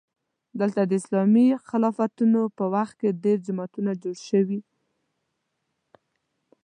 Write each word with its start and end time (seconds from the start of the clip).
دلته 0.59 0.81
د 0.85 0.91
اسلامي 1.01 1.47
خلافتونو 1.67 2.41
په 2.57 2.63
وخت 2.73 2.93
کې 3.01 3.17
ډېر 3.23 3.37
جوماتونه 3.47 3.91
جوړ 4.01 4.17
شوي. 4.29 4.59